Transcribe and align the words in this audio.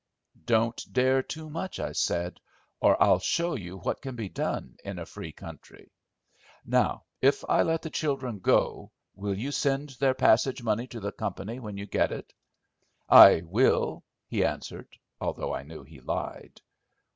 "Don't 0.45 0.83
dare 0.91 1.21
too 1.21 1.47
much," 1.47 1.79
I 1.79 1.91
said, 1.91 2.39
"or 2.79 2.99
I'll 2.99 3.19
show 3.19 3.53
you 3.53 3.77
what 3.77 4.01
can 4.01 4.15
be 4.15 4.27
done 4.29 4.75
in 4.83 4.97
a 4.97 5.05
free 5.05 5.31
country. 5.31 5.91
Now, 6.65 7.03
if 7.21 7.43
I 7.47 7.61
let 7.61 7.83
the 7.83 7.91
children 7.91 8.39
go, 8.39 8.89
will 9.13 9.37
you 9.37 9.51
send 9.51 9.89
their 9.89 10.15
passage 10.15 10.63
money 10.63 10.87
to 10.87 10.99
the 10.99 11.11
company 11.11 11.59
when 11.59 11.77
you 11.77 11.85
get 11.85 12.11
it?" 12.11 12.33
"I 13.09 13.41
will," 13.45 14.03
he 14.25 14.43
answered, 14.43 14.97
although 15.19 15.53
I 15.53 15.61
knew 15.61 15.83
he 15.83 15.99
lied. 15.99 16.59